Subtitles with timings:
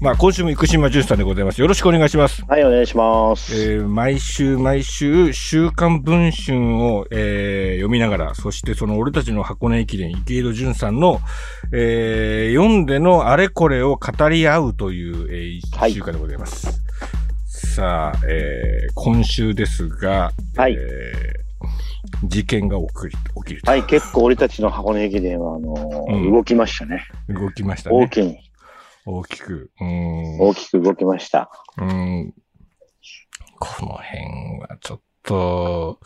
[0.00, 1.60] まあ、今週も生島淳さんでございます。
[1.60, 2.44] よろしくお願いします。
[2.46, 3.72] はい、お願いします。
[3.72, 11.18] えー、毎週毎週、週刊文春を、えー、読みながら、そしてその俺たちの箱根駅伝、池井戸淳さんの、
[11.72, 16.68] えー、読んでのあれこれを語り合うという、えー、一週間でございます。
[16.68, 16.76] はい、
[17.48, 20.74] さあ、えー、今週ですが、はい。
[20.74, 27.04] えー、事件が起き起きるはい、結構俺たちの箱根駅伝は、あのーうん、動きましたね。
[27.28, 27.96] 動きましたね。
[27.96, 28.47] 大きい。
[29.10, 29.70] 大きく。
[29.80, 31.50] 大きく動きました。
[31.78, 32.34] うん。
[33.58, 35.98] この辺はちょっと、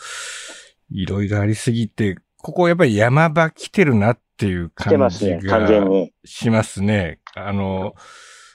[0.88, 5.70] いろいろありすぎて、ここやっぱり山場来てるなっていう感じが
[6.24, 7.18] しますね。
[7.34, 7.94] あの、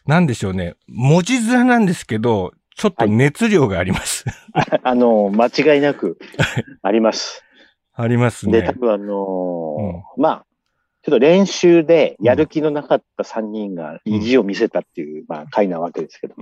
[0.05, 0.75] なんでしょうね。
[0.87, 4.23] 文字面なんですけど、ちょっと熱量があります。
[4.53, 6.17] はい、あの、間違いなく、
[6.81, 7.43] あります。
[7.93, 8.61] ありますね。
[8.61, 10.45] で、多分あのーうん、まあ、
[11.07, 16.35] ちょっと練習でやる気のなかった3人が意地を見せたっていう、まあ、回なわけですけど。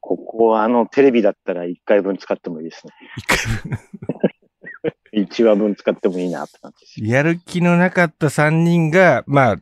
[0.00, 2.92] ここはあの、テレビだったら1回分使ってもいいですね。
[3.18, 7.04] 1回分 ?1 話分使ってもいいなって感じです。
[7.04, 9.56] やる気のなかった3人が、まあ、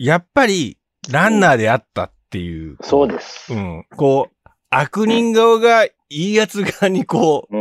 [0.00, 0.78] やっぱり、
[1.12, 2.70] ランナーであったっていう。
[2.70, 3.54] うん、そうです。
[3.54, 3.86] うん。
[3.96, 7.60] こう、悪人側がいいやつ側にこう、う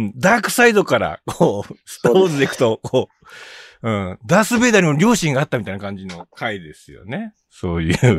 [0.00, 3.18] ん、ダークサイドから、こう、スターウォーズでいくと、こう、
[3.82, 4.18] うん。
[4.26, 7.34] ダース・ベイダーにも両親があったみたいな感じの回ですよね。
[7.50, 8.18] そういう。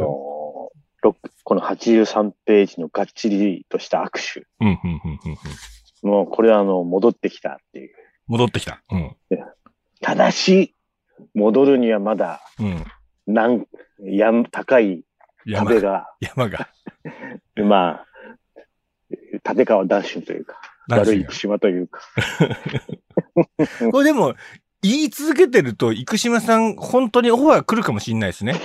[1.44, 4.46] この83ページのがっちりとした握手。
[4.60, 5.20] うん、うん、うん、
[6.04, 6.10] うん。
[6.10, 7.96] もうこれはあの、戻ってきたっていう。
[8.28, 8.82] 戻ってきた。
[8.92, 9.16] うん。
[10.02, 10.76] ただし、
[11.34, 12.86] 戻るにはまだ、うん。
[13.28, 13.66] なん、
[14.04, 15.04] や高い
[15.54, 16.08] 壁が。
[16.20, 16.70] 山が。
[17.56, 18.06] まあ、
[19.50, 22.02] 立川ダッシュというか、悪い島というか。
[23.92, 24.36] これでも、
[24.82, 28.56] 言い続けてると、生島さん、本当にオファー来るかもしんないですね。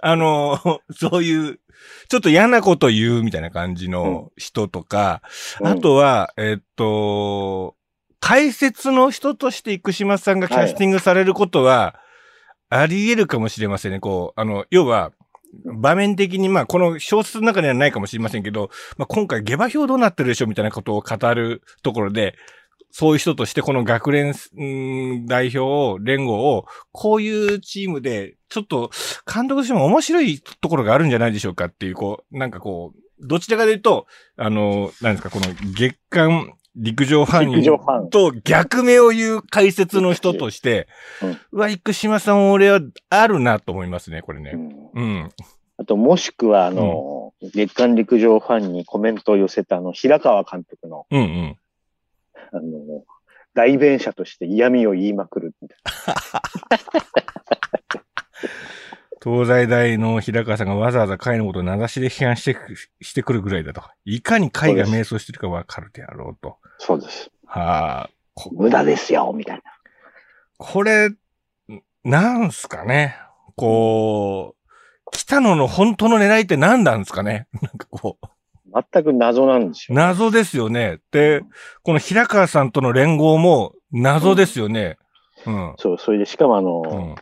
[0.00, 0.58] あの、
[0.92, 1.60] そういう、
[2.08, 5.22] ちょっと嫌なこと言うみたいな感じの人とか、
[5.60, 7.76] うん、あとは、えっと、
[8.20, 12.00] 解説の人として生島さんがキャスティングされることは、
[12.70, 14.00] あり得るかもしれませんね。
[14.00, 15.12] こう、あの、要は、
[15.64, 22.34] 場面的に、まあ、この小説の中にはないかもしれませんけど、まあ、今回下馬評どうなってるでしょみたいなことを語るところで、
[22.90, 24.34] そういう人としてこの学連、
[25.26, 28.90] 代表を、連合を、こういうチームで、ちょっと、
[29.32, 34.06] 監督としても面白いところがあるんじゃないでしょうかっていう、こう、なんかこう、どちらかというと、
[34.36, 40.86] あの、なんですか、この月間陸上ファンと逆目を言う解説の人として、
[41.52, 44.52] うん、わ、生島さん俺はあるなと思いますね、これね。
[44.94, 45.02] うん。
[45.02, 45.30] うん、
[45.78, 51.56] あと、もしくは、あの、うん、月間陸上ファンにコメントを寄せた、あの、平川監督の、うんうん。
[52.52, 53.04] あの、
[53.54, 56.14] 代弁者として嫌味を言いまくるみたいな。
[59.22, 62.56] 東西大の平川さんがわざわざ会のことを名指しで批判して
[63.00, 63.82] してくるぐらいだと。
[64.04, 66.56] いかに会が迷走してるかわかるであろうと。
[66.78, 67.30] そうです。
[67.44, 68.10] はあ。
[68.52, 69.62] 無駄ですよ、みたいな。
[70.56, 71.10] これ、
[72.04, 73.16] なんすかね。
[73.56, 77.48] こう、北野の本当の狙いって何なんですかね。
[77.60, 78.26] なんかこう。
[78.72, 80.02] 全く謎なんですよ、ね。
[80.02, 80.98] 謎ですよね。
[81.10, 81.42] で、
[81.82, 84.96] この平川さんとの連合も謎ですよね。
[85.46, 85.70] うん。
[85.70, 87.14] うん、そう、それでしかもあの、うん、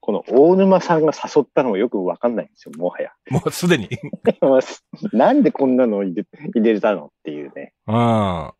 [0.00, 3.12] この大沼さんが誘ったのもよくわかんないんですよ、もはや。
[3.30, 3.88] もうすでに
[5.12, 7.72] なんでこんなの入れ入れたのっていうね。
[7.86, 8.52] うん。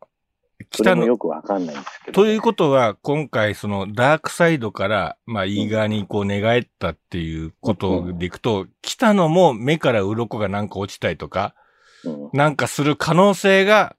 [0.71, 11.53] 北のよくわかんないんですけど、ね、ということは、今回そのダークサイドから、まあ、いい側にこう寝返ったっていうことでいくと、うん、北野も目から鱗がなんか落ちたりとか、
[12.33, 13.95] なんかする可能性が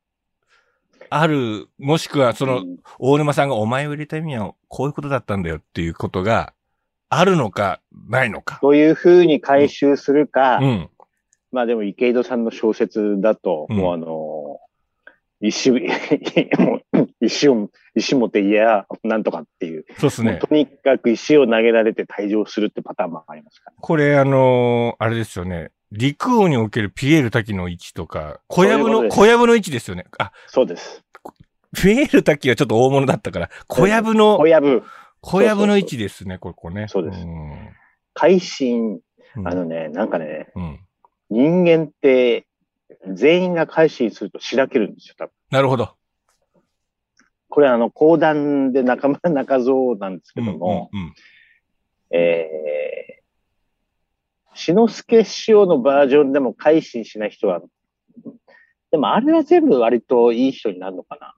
[1.10, 2.64] ある、もしくはその、
[2.98, 6.52] 大沼さんがお前を入れた意味はこういうことだったんだよっていうことが
[7.08, 8.58] あるのか、ないのか。
[8.60, 10.90] というふうに回収するか、うん、
[11.52, 14.60] まあでも池井戸さんの小説だと、うん、もうあの、
[15.40, 15.70] 石、
[17.20, 19.84] 石を、石持っていや、なんとかっていう。
[19.98, 20.40] そうですね。
[20.42, 25.70] とにかく石を投げられて退場するってパターンもありますから、これあのー、あれですよね。
[25.92, 30.06] 陸王におけるピエール滝の位置とか、小籔の、小籔の位置ですよね。
[30.18, 31.04] あ、そうです。
[31.76, 34.82] ピエール滝はちょっと大物だったから、小籔の、小籔。
[35.20, 36.86] 小籔の位置ですね、ここね。
[36.88, 37.18] そうです。
[38.14, 39.00] 改心、
[39.44, 40.80] あのね、なんかね、うん、
[41.30, 42.46] 人間って
[43.12, 45.32] 全員が改心するとしらけるんですよ、多分。
[45.50, 45.94] なるほど。
[47.48, 51.14] これあの、講談で仲間中蔵なんですけども、うんうんうん、
[52.10, 57.60] えー、篠介師匠のバージョンでも改心しない人は、
[58.90, 61.34] でもあれは全部割といい人になるのかな。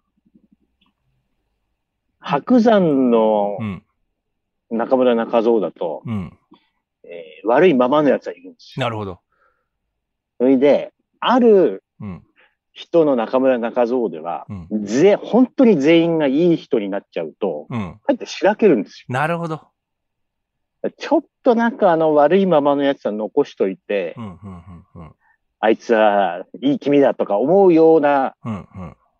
[2.21, 3.59] 白山の
[4.71, 6.39] 中村中蔵だと、うん、
[7.05, 8.85] えー、悪いままのやつはいるんですよ。
[8.85, 9.21] なるほど。
[10.39, 12.23] それで、あるうん。
[12.73, 14.85] 人の中村中蔵では、うん。
[14.85, 17.99] ぜ、本当に全員がいい人になっちゃうと、うん。
[18.05, 19.63] かえってしらけるんですなるほど。
[20.83, 20.91] よ。
[20.97, 25.13] ちょっとなんかあの悪いままのやつは残しといて、うん、うん、うん、うん。
[25.61, 28.35] あいつはいい君だとか思うような。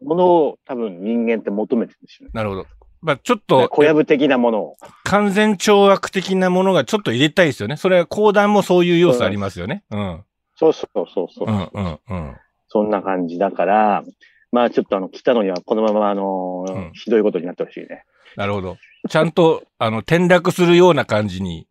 [0.03, 2.33] ものを多分人間って求めてるんですよね。
[2.35, 2.67] なるほど。
[3.01, 4.77] まあちょっと、小籔的なものを。
[5.05, 7.77] 完全懲悪的なものがちょっと入れたいですよね。
[7.77, 9.85] それは講談もそういう要素ありますよね。
[9.91, 10.25] うん。
[10.57, 11.49] そうそうそうそう。
[11.49, 12.37] うん、うん、うん。
[12.69, 14.05] そんな感じだから、
[14.51, 18.05] まあちょっとあの、来たのにはこのままあの、うんひどいことになってほしいね。
[18.39, 18.77] なるほど。
[19.09, 21.69] ちゃんと、あの、転落するような感じに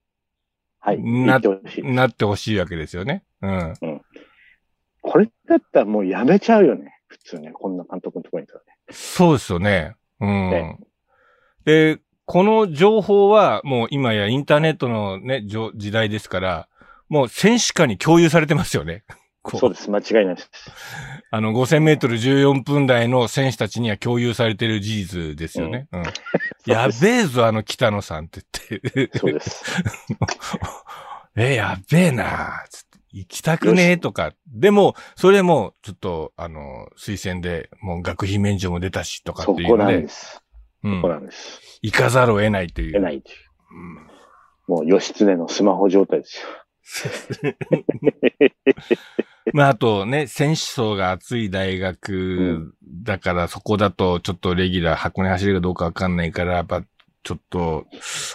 [0.79, 1.01] はい。
[1.01, 1.83] な言ってほしい。
[1.83, 3.23] なってほしいわけですよね。
[3.41, 3.73] うん。
[5.01, 7.01] これだったらもうやめちゃうよね。
[7.07, 7.51] 普通ね。
[7.51, 8.65] こんな監督のところにいたらね。
[8.91, 9.95] そうですよね。
[10.21, 10.29] うん。
[10.49, 10.79] ね
[11.65, 16.69] で、この情報はもう今やインターネットのね、時代ですから、
[17.09, 19.03] もう選手間に共有されてますよね。
[19.51, 19.89] こそうです。
[19.89, 20.49] 間違いないです。
[21.31, 25.87] あの、5000メートル14分台の選手たちには共有されてる事実ですよね。
[25.91, 26.03] うん。
[26.65, 29.17] やべえぞ、あの北野さんって言って。
[29.17, 29.63] そうです。
[31.35, 34.33] え、やべえなつって行きたくねえとか。
[34.47, 40.43] でも、それも、ちょっと、あの、推薦で、もう学費免除も出たし、とかっていうのでそこなんで、す。
[40.83, 41.79] うそこなんんです。
[41.81, 42.91] 行かざるを得ないという。
[42.91, 43.37] 出ないという。
[43.71, 44.07] うん
[44.67, 46.47] もう義経のスマホ状態ですよ。
[49.53, 52.73] まあ、あとね、選手層が厚い大学
[53.03, 56.83] だから、そこだとちょっとレギュラー、箱根走れるかどうかわかんないから、やっぱ、
[57.23, 57.85] ちょっと、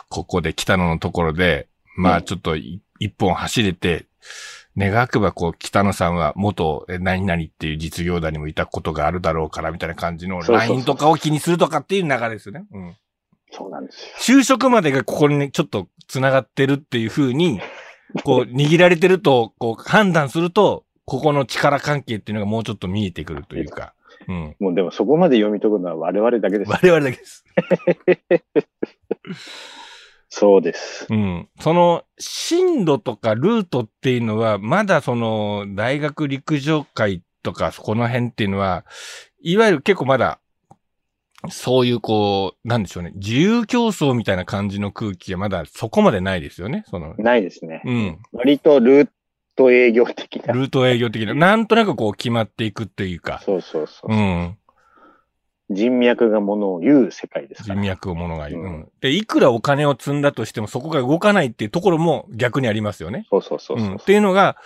[0.09, 4.07] ここで北野のところで、まあ、うんちょっとい一本走れて、
[4.77, 12.65] 願くばこう、北野さんは元え何々っていう実業団にもいたことがあるだろうから、みたいな感じのそうそうそう LINE とかを気にするとかっていう流れですよね。
[12.73, 12.97] うん。
[13.51, 14.39] そうなんですよ。
[14.39, 17.61] 就職までがここにね、ちょっと繋がってるっていう風に、
[18.25, 23.95] こう、握られてると、こう、判断すると、ここの力関係っていうのがもうちょっと見えてくるというか、
[24.29, 24.57] うん。
[24.61, 26.71] もうでもそこまで読み解くのは我々だけです。
[26.71, 27.45] 我々だけです。
[30.35, 31.07] そうです。
[31.11, 31.49] うん。
[31.61, 38.87] その、進路とかルートっていうのは、まだその、大学陸上会とか、そこの辺っていうのは、
[39.43, 40.39] いわゆる結構まだ、
[41.51, 47.83] そういうこう、なんでしょうね、自由競争みたいな感じの空気がまだそこまでないですよね、その、ないですね。
[47.85, 48.19] うん。
[48.33, 49.09] 割とルー
[49.57, 50.53] ト営業的な。
[50.53, 54.13] ルート営業的な、なんとなくこう決まっていくっていうか、そうそうそう。
[54.13, 54.57] うん。
[55.71, 57.75] 人脈がものを言う世界ですから。
[57.77, 58.63] 人脈を物が言う。
[58.63, 58.89] ううんん。
[59.01, 63.27] で、いくらお金を積んだとしてもそこが動かないっていうところも逆にありますよね。
[63.31, 63.89] そうそうそうそう。
[63.89, 63.97] うん。
[63.97, 64.57] っていうのが、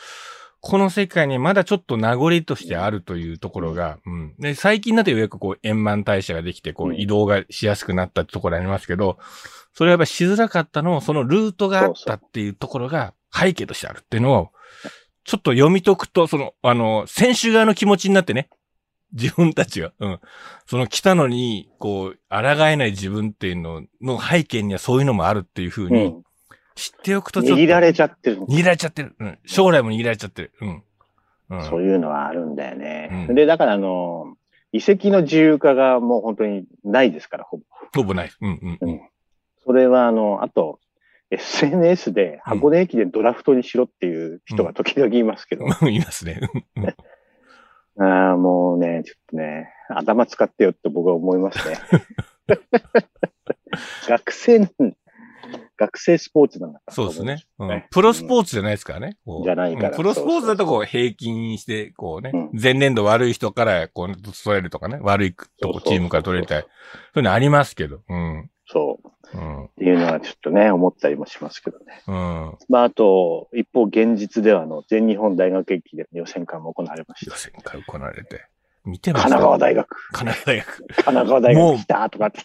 [0.60, 4.34] この世界にまだちょっと名残としてあるというところが、うん。
[4.38, 9.18] で、最近だとようやくこう円満代謝ができて、こううん移動がしやすくなったってところありますけど、
[9.74, 14.50] それはやっぱりしづらかったのを、そのルートがあったっていうところが背景としてあるっていうのを、
[15.26, 18.48] ちょっと読み解くと、その、あの、選手側の気持ちになってね、
[19.12, 20.20] 自分たちが、うん。
[20.66, 22.38] その来たのに、こう、抗
[22.68, 26.22] えない自分っていうのの背景にはそういうのもあるっていうふうにうん。
[26.76, 27.62] 知っておくとちょっと。
[27.62, 28.38] 握られちゃってる。
[28.42, 29.16] 握られちゃってる。
[29.18, 29.38] うん。
[29.46, 30.52] 将来も握られちゃってる。
[30.60, 30.82] うん。
[31.50, 31.64] うん。
[31.64, 33.26] そういうのはあるんだよね。
[33.28, 34.36] うんで、だからあの、
[34.70, 37.64] 遺跡の自由化がもう本当にないですから、ほぼ。
[37.94, 38.30] ほぼない。
[38.40, 39.00] うんうんうん。
[39.64, 40.78] それはあの、あと、
[41.30, 45.92] SNS で箱根駅伝ドラフトにしろっていう人が時々いますけど、うん。
[45.92, 46.40] いますね。
[46.76, 46.86] うん
[47.98, 51.76] ああ、もうね、ちょっとね、頭使ってよって僕は思いますね。
[54.06, 54.68] 学生の、
[55.78, 56.92] 学生スポーツなんだから。
[56.92, 57.44] そうですね。
[57.58, 59.16] うんねプロスポーツじゃないですからね。
[59.24, 66.68] こうじゃないからうんプロスポーツだとこう平均して、こうねうん、前年度悪い人からこう取れるとかね、悪いとこチームから取れたり、そ
[67.16, 68.02] ういうのありますけど。
[68.08, 68.50] うん。
[68.66, 69.08] そう。
[69.34, 69.64] うん。
[69.64, 72.02] っていうのはちょっとね、思ったりもしますけどね。
[72.06, 72.58] うん。
[72.68, 77.32] まあ、あと、一方、現実では、あの、全日本大学駅伝予選会も行われました。
[77.32, 78.46] 予選会行われて。
[78.84, 80.76] 見てま神した奈川大学、神奈川大学。
[80.76, 82.40] 神奈川大学来たとかって。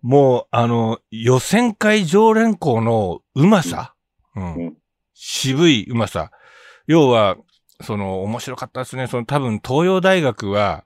[0.00, 3.94] もう、あの、予選会常連校のうまさ、
[4.36, 4.76] うんうん
[5.14, 6.32] 渋いうまさ。
[6.88, 7.36] 要は、
[7.80, 9.06] その、面白かったですね。
[9.06, 10.84] その、多分、東洋大学は、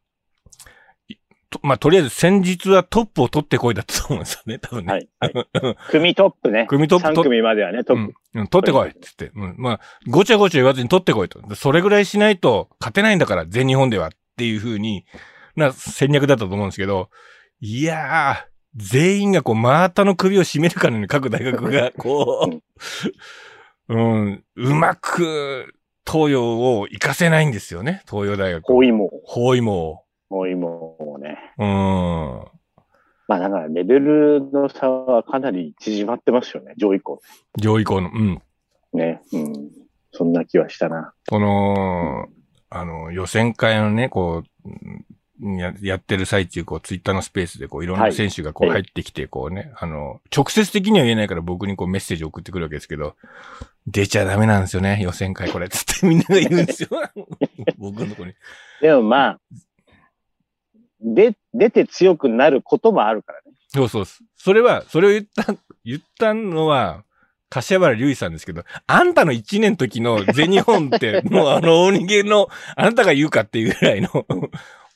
[1.62, 4.92] まあ、とりあえず先日はトップを取ってこいだったと思うんですよね、多分ね。
[4.92, 5.08] はい。
[5.20, 6.66] はい組トップね。
[6.68, 9.30] 組トップ3組まではね、トッうんプ。、うん、取ってこいっつって。
[9.34, 11.40] うん、まあ、ごちゃごちゃ言わずに取ってこいと。
[11.54, 15.06] それぐらいしないと勝てないんだから、全日本ではっていう風に、
[15.54, 17.10] な戦略だったと思うんですけど、
[17.60, 22.60] いやー、全員がこう、真綿の首を絞めるかのように各大学が、 こ
[23.88, 25.74] う、うん、うまく、
[26.06, 28.64] 東洋を活かせないんですよね、東洋大学。
[28.64, 29.10] 包囲網。
[29.24, 30.05] 包囲網。
[30.28, 31.38] 包囲網をね。
[31.58, 32.56] うん。
[33.28, 37.20] まあ、だから、レベルの差はかなり縮まってますよね、上位校。
[37.58, 38.42] 上位校の、うん。
[38.92, 39.20] ね。
[39.32, 39.70] うん。
[40.12, 41.12] そんな気はしたな。
[41.28, 42.28] この、
[42.70, 44.68] あの、予選会のね、こう、
[45.40, 53.16] ややってる最中、こう、ツイッターのスペースで、こう、いろんな選手がこう入ってきて、こうね、あの、直接的には言えないから僕にこうメッセージ送ってくるわけですけど、
[53.86, 56.88] 出ちゃダメなんですよね、予選会これ、つってみんなが言うんですよ。
[57.76, 58.32] 僕のとこに。
[58.80, 59.40] でもまあ、
[61.06, 63.52] で、出て強くなることもあるからね。
[63.68, 64.04] そうそう
[64.36, 67.04] それは、それを言った、言ったのは、
[67.48, 74.26] 柏原隆二さんですけど、あんたの1年の時の全日本って、 もうあの大逃げの、あなたが言うかっていうぐらいの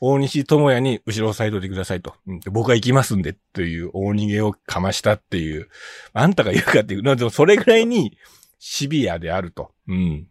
[0.00, 2.14] 大西智也に後ろを押さえといてくださいと。
[2.26, 5.68] うん、僕は行きますんで、という大逃げをかましたっていう、
[6.12, 8.16] あんたが言うかっていう、でもそれぐらいに
[8.58, 9.70] シビアであると。
[9.86, 10.26] うん。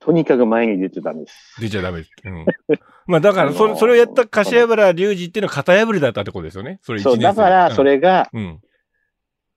[0.00, 1.60] とにかく前に出てたんです。
[1.60, 2.10] 出ちゃダメです。
[2.24, 2.46] うん。
[3.06, 6.78] まあだから、それ、それをやった柏原隆二っていうのは型破りだったってことですよね。
[6.82, 8.60] それそう、だから、それが、うん、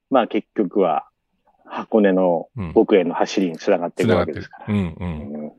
[0.09, 1.07] まあ結局は、
[1.65, 4.73] 箱根の僕への走りにつながっていくわけですから。
[4.73, 5.51] うん、うん、うん。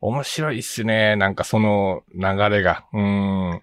[0.00, 1.16] 面白いっすね。
[1.16, 2.20] なんかその流
[2.50, 2.84] れが。
[2.92, 3.60] うん。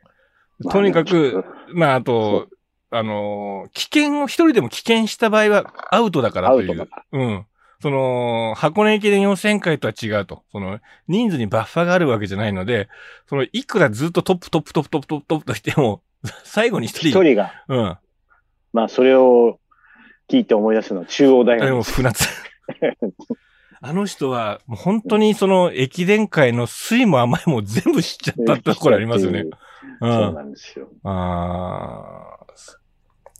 [0.71, 1.43] とにかく、
[1.73, 2.47] まああと、
[2.91, 6.89] あの、危険を一人でも危険した場合はアウトだからという。
[7.11, 7.45] うん。
[7.81, 10.43] その、箱根駅伝予選会とは違うと。
[10.51, 12.89] その、人数にバッファがあるわけじゃないので、
[13.27, 16.01] その、いくらずっとトップトップトップトップトップトップとしても、
[16.43, 17.09] 最後に一人。
[17.09, 17.63] 一人が。
[17.69, 17.97] うん。
[18.73, 19.59] まあ、それを
[20.29, 21.67] 聞いて思い出すのは中央大学。
[21.67, 22.27] でも、船津。
[23.81, 29.45] あの人は、もう本当にその駅伝会の酸いも甘いも全部知っちゃったってところありますよね。
[30.01, 30.89] うん、そうなんですよ。
[31.05, 32.53] ああ、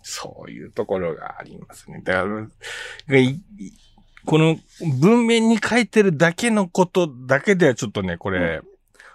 [0.01, 2.01] そういうところがありますね。
[2.05, 2.47] だから、
[4.25, 4.57] この
[4.99, 8.67] 文面に書いてるだけのことだけではちょっとね、これ、うん、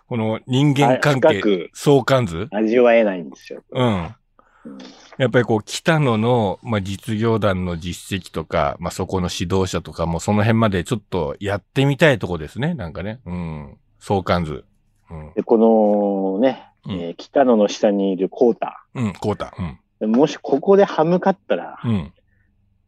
[0.08, 2.48] この人間関係、相関図？
[2.50, 3.62] 味わえないんですよ。
[3.70, 4.14] うん。
[5.18, 12.74] やっぱりこう、北野の、まあ、実業団の実績とか、まあ、そこの指導者とかも、その辺までちょっとやってみたいとこですね。
[12.74, 13.20] なんかね。
[13.26, 13.78] うん。
[14.00, 14.64] 相関図。
[15.10, 18.84] うん、で、このね、うん、えー、北野の下にいるコータ。
[18.94, 19.54] うん、コータ。
[20.00, 20.10] うん。
[20.10, 22.12] もしここで歯向かったら、うん。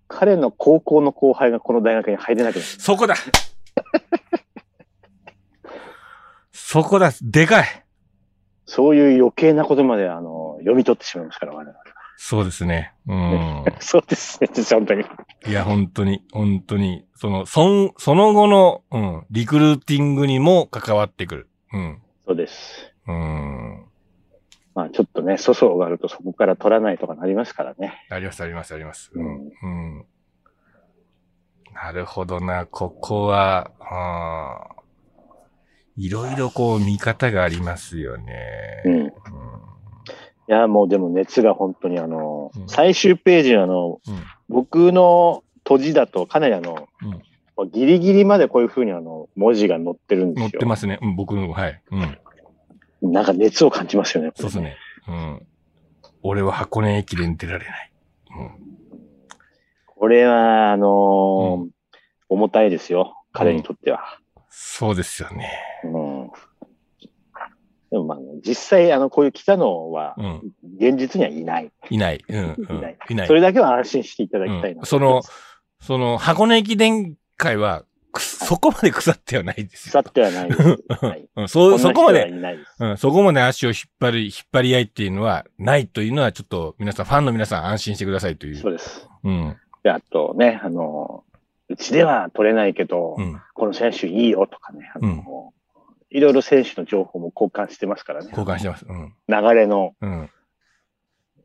[0.08, 2.66] 彼の高校の後輩がこの大学に入れなくなる。
[2.66, 3.16] そこだ
[6.52, 7.84] そこだでかい
[8.66, 11.76] そういう余計なことまで、あの、読み取ってしまいますから、我々。
[12.16, 12.92] そうですね。
[13.06, 13.64] うん。
[13.78, 15.04] そうですね、本当に。
[15.46, 17.06] いや、本当に、本当に。
[17.14, 21.48] その、そその後の、うん、リクルーティングにも関わってくる。
[21.72, 22.02] うん。
[22.26, 22.92] そうです。
[23.06, 23.86] うん。
[24.76, 28.06] まあちょっとね、粗相があるとそこから取らないとかなりますからね。
[28.11, 29.11] あります、あります、あります。
[29.14, 29.50] うん。
[29.62, 29.66] う
[30.00, 30.06] ん。
[31.73, 34.68] なるほどな、ここは、あ
[35.97, 38.83] いろいろこう見方がありますよね。
[38.85, 38.92] うん。
[38.92, 39.11] うん、い
[40.49, 46.87] や、もうでも熱が本当にあの、うん、最終ページのあの、うん、僕の閉じだとかなりあの、
[47.73, 50.49] ギリギリまでこういうふうにあの、文字が載ってるんですよ。
[50.50, 50.99] 載ってますね。
[51.00, 51.80] うん、僕の、はい。
[51.90, 52.18] うん。
[53.03, 54.29] なんか熱を感じますよね。
[54.29, 54.76] ねそうですね。
[55.09, 55.47] うん。
[56.23, 57.93] 俺は箱根駅伝出られない。
[58.38, 58.50] うん。
[59.87, 61.71] これは、あのーうん、
[62.29, 63.23] 重たいですよ。
[63.33, 64.19] 彼にとっては。
[64.37, 65.50] うん、そうですよね。
[65.85, 66.31] うん。
[67.91, 70.17] でもまあ、実際、あの、こういう来たのは、
[70.79, 71.73] 現実にはいない。
[71.88, 72.25] いない。
[72.29, 72.57] うん。
[72.76, 72.99] いない。
[73.09, 73.26] いない。
[73.26, 75.23] それだけは安心していただきたいな、その、
[75.81, 77.85] その、箱根駅伝会は、
[78.20, 80.02] そこまで腐ってはないですよ。
[80.02, 80.62] 腐ってはないです。
[81.04, 82.30] はい、 そう、そこまで、
[82.80, 88.56] うん、そこまで足を引っ張り、引っ張り合いっていうのはないというのは、ちょっと皆さん、ファンの皆さん安心してくださいという。
[88.56, 89.08] そうです。
[89.25, 89.56] うん。
[89.82, 91.25] で、あとね、あの、
[91.68, 98.28] うちでは取れないけど、うん、この選手いいよとかね、あの、うん、いろいろ選手の情報も交換してますからね。
[98.30, 98.87] 交換してます。
[98.88, 100.30] うん、流れの、うん、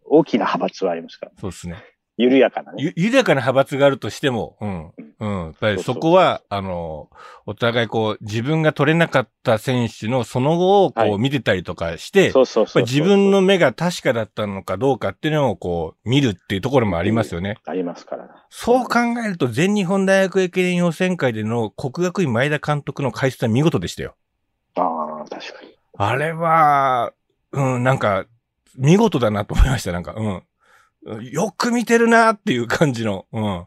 [0.05, 1.83] 大きな派閥はありますから、そうですね。
[2.21, 2.93] 緩やかなね。
[2.95, 4.91] 緩やかな派閥があるとしても、うん。
[5.19, 5.45] うん。
[5.45, 7.09] やっぱりそこは、あの、
[7.47, 17.57] お互いこう、自分が取れなかった選手のその後をこう見てたりとかして、そうそうそう自分の目が確かだったのかどうかっていうのをこう、見るっていうところもありますよね。
[17.65, 18.29] ありますから。
[18.49, 24.15] そう考えると、全日本大学駅伝予選会での国学院前田監督の解説は見事でしたよ。
[24.75, 25.75] ああ、確かに。
[25.97, 27.13] あれは、
[27.51, 28.25] うん、なんか、
[28.77, 30.43] 見事だなと思いました、なんか、うん。
[31.03, 33.65] よく見てるなっていう感じの、うん。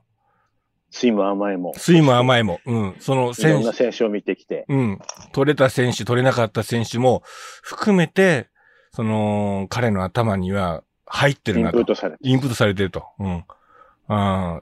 [0.91, 1.73] スイム甘いも。
[1.77, 2.61] スイム甘いも。
[2.65, 2.97] うん。
[3.01, 3.51] その選手。
[3.51, 4.65] いろんな選手を見てきて。
[4.69, 4.99] うん。
[5.33, 7.23] 取れた選手、取れなかった選手も
[7.63, 8.49] 含めて、
[8.93, 11.79] その、彼の頭には入ってるなと。
[11.79, 12.31] インプットされてる。
[12.31, 13.05] インプットされてると。
[13.19, 13.45] うん。
[14.07, 14.61] あ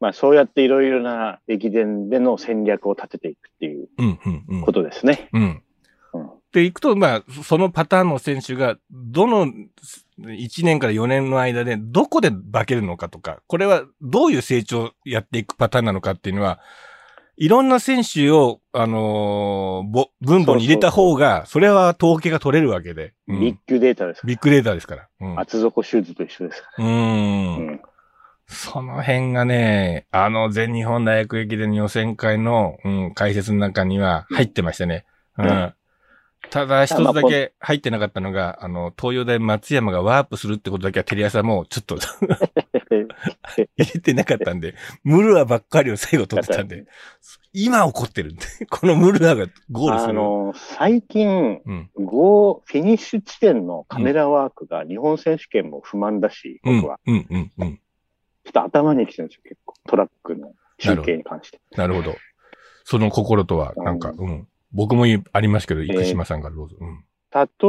[0.00, 3.88] まあそうやっていろいろな駅伝での戦略を立てていくっていう
[4.64, 5.28] ことですね。
[5.32, 5.62] うん、うん、
[6.14, 6.30] うん。
[6.52, 9.46] で、いくと、まあ、そのパターンの選手が、どの
[10.22, 16.60] 1年から4年の間でどこで化けるのかとか、これはどういう成長をやっていくパターンなのかっていうのは、
[17.36, 23.14] いろんな選手を、あのー、分母に入れた方が、それは統計が取れるわけで。
[23.28, 25.08] うん、ビッグデータですビッグデータですから。
[25.20, 26.84] うん、厚底シューズと一緒ですから。
[26.84, 27.56] うん。
[27.56, 27.80] うん
[28.52, 35.06] その辺がね、あの全日本大学駅伝予選会の、うん、解説の中には入ってましたね。
[35.38, 35.46] うん。
[35.46, 35.74] うん、
[36.50, 41.96] ただ一つだけ入ってなかったのが、あの、東洋大松山がワープするってことだけはテレ朝もちょっと
[43.76, 46.86] 入れてなかったんで、ムルアばっかりを最後取ってたんで、
[47.52, 50.10] 今起こってるんで、 このムルアがゴールする。
[50.10, 56.98] あの、最近、うん、ゴー、フィニッシュ地点のカメラワークが日本選手権も不満だし、僕は。
[57.06, 57.76] うん、うん、うん。
[58.44, 59.74] ちょっと頭に来てるんですよ、結構。
[59.88, 61.60] トラックの集計に関して。
[61.76, 62.16] なるほど。
[62.84, 64.48] その心とは、なんか、うん。
[64.72, 66.76] 僕もありますけど、生島さんからどうぞ。
[66.80, 67.04] うん、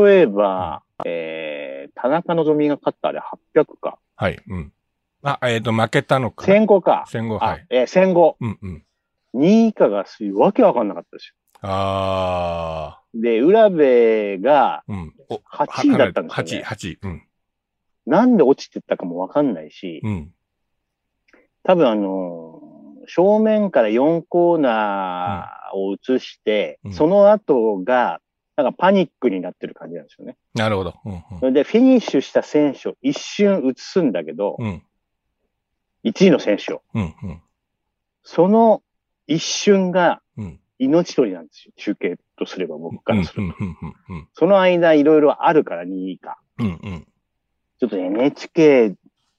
[0.03, 3.19] 例えば、えー、田中希実が勝ったあれ
[3.55, 3.97] 800か。
[4.15, 4.39] はい。
[4.47, 4.73] うん。
[5.23, 6.45] あ、えっ、ー、と、負けたのか。
[6.45, 7.05] 戦後か。
[7.07, 7.65] 戦後、はい。
[7.69, 8.37] えー、戦後。
[8.39, 8.83] うんうん。
[9.35, 10.05] 2位以下が
[10.35, 11.35] わけわかんなかったですよ。
[11.61, 13.01] ああ。
[13.13, 16.61] で、浦部が、8位だったんですよ、ね。
[16.61, 16.99] 8位、8位。
[17.01, 17.27] うん。
[18.05, 20.33] なんで落ちてったかもわかんないし、うん。
[21.63, 28.19] 多分あのー、正面から4コーナーを映して、うん、その後が、
[28.55, 30.37] なんかパニックになってる感じなんですよね。
[30.53, 30.93] なるほど。
[31.05, 34.83] うんうん、で、フィニッシュした選手を一瞬映すんだけど、うん、
[36.03, 36.81] 1位の選手を。
[36.93, 37.41] うんうん、
[38.23, 38.83] その
[39.27, 40.21] 一瞬が
[40.79, 41.73] 命取りなんですよ。
[41.77, 43.55] 中継とすれば僕からすると。
[44.33, 46.37] その間いろいろあるから2位以下。
[46.59, 47.07] うんうん、
[47.79, 48.95] ちょっと NHK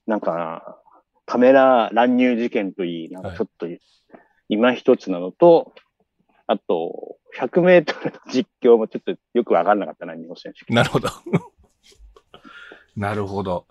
[0.07, 0.81] なんか
[1.27, 3.67] カメラ乱入事件といい、なんかちょっと
[4.49, 5.81] 今一つなのと、はい、
[6.47, 11.09] あと、100メートルの実況もちょっとよくわかんなかったな、日本選手なるほど。
[12.97, 13.67] なるほど。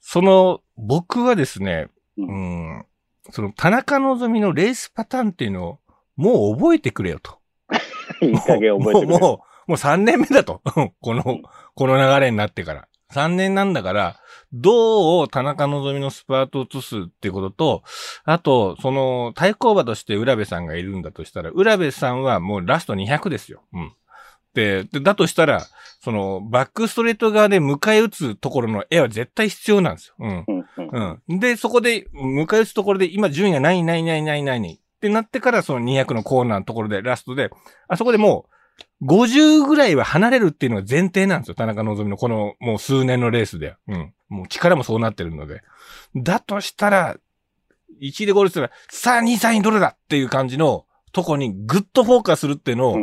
[0.00, 2.86] その、僕はですね、うん、ん、
[3.30, 5.78] その田中希実のレースパターンっていうのを、
[6.16, 7.38] もう覚えてくれよと。
[8.20, 10.60] いい加減覚えてくれもう、もう、もう3年目だと。
[11.00, 11.40] この、
[11.74, 12.88] この流れになってから。
[13.14, 14.16] 3年なんだから、
[14.52, 17.82] 銅を田中希実のスパートを移すってことと、
[18.24, 23.62] あと、その、対抗馬として浦部さんがいるんだとしたら、浦部さんはもうラスト200ですよ。
[23.72, 23.92] うん。
[24.54, 25.66] で、でだとしたら、
[26.02, 30.14] その、バックストレート側で迎え撃つところの絵は絶対必要なんですよ。
[30.18, 30.44] うん。
[31.28, 31.40] うん。
[31.40, 34.74] で、そこで、迎え撃つところで、今順位がないないないないないに。
[34.74, 37.50] ってなってから、その200のコーナーのところで、ラストで、
[37.88, 38.53] あそこでもう、
[39.02, 41.54] 50ぐらいは離れるっていうのが前提なんですよ。
[41.54, 43.76] 田中希実のこのもう数年のレースで。
[43.88, 44.14] うん。
[44.28, 45.62] もう力もそうなってるので。
[46.16, 47.16] だとしたら、
[48.00, 52.98] 1でゴールしたら、さあ2、3位どれだっていう感じのとこにグッとフォーカスするっていうのを、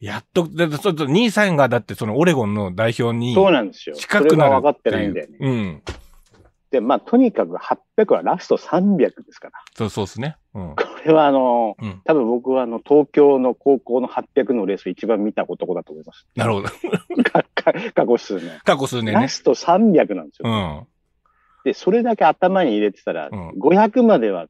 [0.00, 3.94] やっと、だちょっと2、3がだってそのオレゴンの代表に、そうなんですよ。
[3.94, 5.36] 近くなる分かってないんだよね。
[5.40, 5.82] うん。
[6.70, 9.54] で、まあ、とにかく800はラスト300ですから。
[9.76, 10.36] そうそうですね。
[10.54, 16.26] うん、これはあの、うん、多分僕はあの、東京の高校の800のレースを一番見た男だと思います。
[16.36, 16.68] なるほど。
[17.94, 18.60] 過去数年。
[18.64, 19.12] 過去数年ね。
[19.12, 20.48] ラスト300なんですよ。
[20.48, 20.86] うん、
[21.64, 24.46] で、それだけ頭に入れてたら、うん、500までは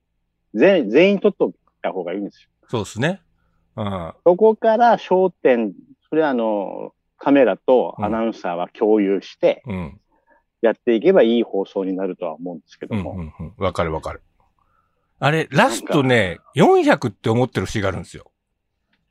[0.52, 2.50] 全全員取っとった方がいいんですよ。
[2.68, 3.22] そうですね。
[3.76, 5.72] うん、そこから焦点、
[6.10, 10.00] それはあの、カメラとアナウンサーは共有して、うん
[10.60, 13.10] やっていけばいい放送になるとは思うんですけども。
[13.10, 14.22] わ、うんうん、かるわかる。
[15.18, 18.30] あれ、ラストね、400って思ってる節があるんですよ。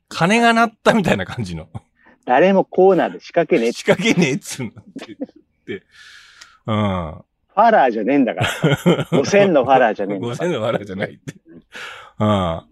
[0.08, 1.68] 金が鳴ったみたいな感じの。
[2.26, 4.74] 誰もコーナーで仕掛けねえ仕掛けねえっつうのっ
[5.66, 5.82] て。
[6.66, 7.24] うん。
[7.54, 8.76] ファラーじゃねえんだから。
[9.10, 10.48] 5000のファラーじゃねえんだから。
[10.48, 11.34] 5000のファラーじゃないって。
[12.18, 12.26] うん。
[12.26, 12.64] だか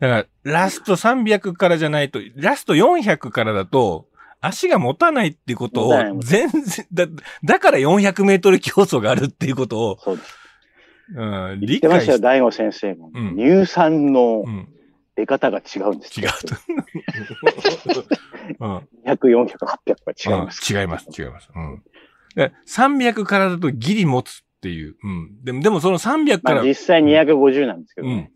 [0.00, 4.08] ら、ラスト300からじゃないと、ラスト400からだと、
[4.42, 7.06] 足が持たないっていうことを、全然、だ、
[7.44, 10.36] だから400メートル競争があるっていうことを、そうです。
[11.14, 11.88] うん、理解して。
[11.88, 13.10] ましたよ、大悟先生も。
[13.14, 14.44] うん、乳酸の
[15.14, 16.56] 出方が違うんです、違うと。
[18.58, 20.80] うん、200、400、800は違います、うん。
[20.80, 21.48] 違います、違います。
[21.54, 21.82] うん。
[22.66, 24.96] 300からだとギリ持つっていう。
[25.02, 25.44] うん。
[25.44, 26.56] でも、でもその300から。
[26.56, 28.32] まあ、実際250なんですけどね。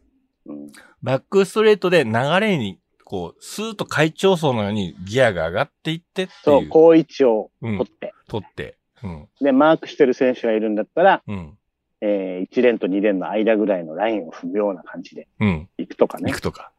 [0.47, 0.73] うん。
[1.03, 6.39] バックストレートで流れにこう、スーッと会長層のようにギアが上がっていってっていう。
[6.43, 8.07] そう、高位置を取って。
[8.07, 8.77] うん、取って。
[9.05, 9.29] うん。
[9.41, 11.57] で、マークしてる選手がいるんだったら、うん。
[12.01, 15.69] えー、1連と2連の間ぐらいのラインを踏むような感じで、うん。
[15.79, 16.33] 行くとかね。
[16.33, 16.73] 行くとか。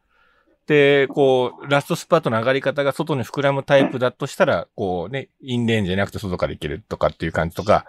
[0.66, 7.86] で、こう、ラストスパートの上がり方が外に膨らむタイプだとしたら、こうね、インレーンじゃなくて外から行けるとかっていう感じとか、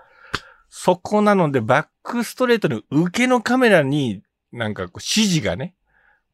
[0.70, 4.24] そこなので、バックストレートの受けのカメラに、
[4.54, 5.76] なんかこう指示がね、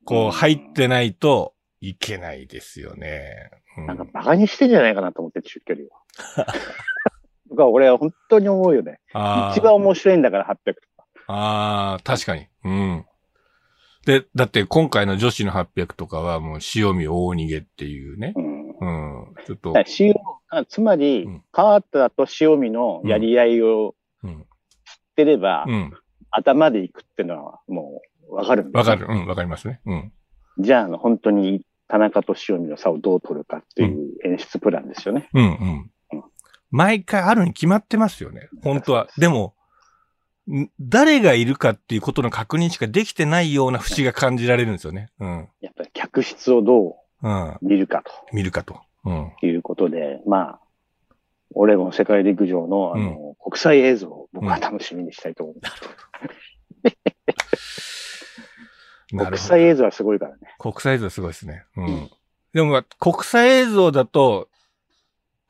[0.03, 3.51] こう入ってないと、いけないですよね。
[3.77, 6.45] うん、なんか馬鹿にしてんじゃないかなと思って、中距離は。
[7.49, 8.99] 僕は俺は本当に思うよね。
[9.51, 11.05] 一番面白いんだから800とか。
[11.27, 12.47] ああ、確かに。
[12.63, 13.05] うん。
[14.05, 18.33] で、だって今回の女子の800とかはもう塩見大逃げっていうね。
[18.35, 18.65] うん。
[18.69, 19.33] うん。
[19.45, 19.73] ちょっと。
[19.99, 20.15] 塩、
[20.67, 24.33] つまり、うん、川田と塩見のやり合いを知っ
[25.15, 25.93] てれば、うん。
[26.31, 29.07] 頭で行くっていうのはもうわかるんわかる。
[29.09, 29.79] うん、わかりますね。
[29.85, 30.11] うん。
[30.59, 35.29] じゃあ、あの、本当に田中と塩見の差をどう取るかっていう演出プランですよね。
[35.33, 36.23] うん、うん、うん。
[36.71, 38.49] 毎回あるに決まってますよね。
[38.63, 39.07] 本当は。
[39.17, 39.53] でも、
[40.79, 45.09] 誰がいるかっていうことの確認しかできてないような節が感じられるんですよね。
[45.19, 45.49] うん。
[45.61, 46.95] やっぱり客室をどう
[47.61, 48.11] 見るかと。
[48.31, 48.79] 見るかと。
[49.05, 49.31] うん。
[49.41, 50.59] いうことで、まあ、
[51.53, 55.81] オレゴン世界陸上の、あの、うん、国際映像を僕は楽しみにしたいと思います。
[59.23, 60.37] うん、国際映像はすごいからね。
[60.59, 61.63] 国際映像はすごいですね。
[61.77, 62.09] うん。
[62.53, 64.49] でも、国際映像だと、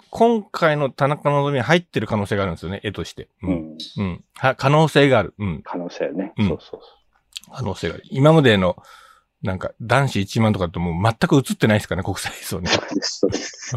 [0.09, 3.29] 今回の田中希実に入ってる可能性があるんですよね、絵として。
[3.43, 3.77] うん。
[3.97, 4.23] うん。
[4.35, 5.33] は、可能性がある。
[5.37, 5.61] うん。
[5.63, 6.33] 可能性ね。
[6.37, 7.55] うん、そうそうそう。
[7.55, 8.03] 可能性がある。
[8.09, 8.77] 今までの、
[9.41, 12.69] なんか、男子1万とかともう全く映ってないですからね、国際映像ね。
[12.69, 13.75] そうです、そうです。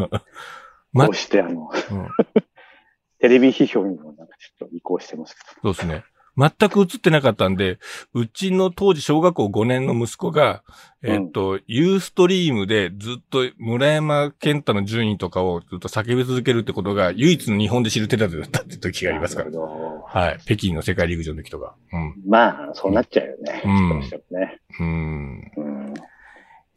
[0.93, 2.09] ま、こうしてあの、うん、
[3.21, 5.75] テレビ批評にもなんかちょっと移行してますけど。
[5.75, 6.05] そうですね。
[6.39, 7.81] 全く映ってなかったんで、
[8.15, 10.63] うちの当時小学校5年の息子が、
[11.03, 19.51] えっ、と、ユーストリームでずっと村山健太の順位とかをずっと叫び続けるってことが唯一の日本で知る手立てだったって時がありますから。
[19.51, 20.39] はい。
[20.45, 21.75] 北京の世界陸上の時とか。
[21.93, 22.15] うん。
[22.27, 23.63] まあ、そうなっちゃうよね。
[23.65, 24.01] うん。
[24.01, 25.53] ね、うん。
[25.57, 25.95] うん。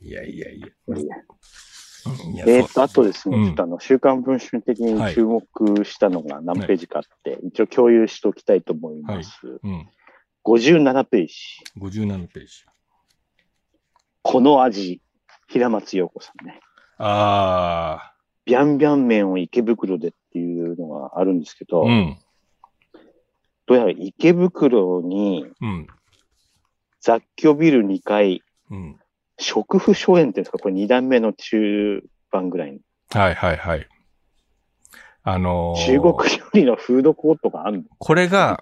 [0.01, 0.67] いやいやいや。
[2.47, 9.59] えっと、あとですね、ちょっとあの、週刊文春的に注目したのが何ページかあって、一応共有しておきたいと思います。
[9.63, 9.89] うん、
[10.45, 11.33] 57ページ。
[11.79, 12.65] 57ページ。
[14.21, 15.01] この味、
[15.47, 16.59] 平松陽子さんね。
[16.97, 18.13] ああ。
[18.45, 22.17] ビャンビャン麺を池袋でっていうのがあるんですけど、うん、
[23.65, 25.45] どうやら池袋に、
[26.99, 28.99] 雑居ビル2階、うん
[29.41, 30.57] 食府書園っていうんですか？
[30.59, 32.79] これ2段目の中盤ぐらいに。
[33.11, 33.87] はいはいはい。
[35.23, 37.83] あのー、中国料理のフードコートがあるの？
[37.97, 38.61] これが、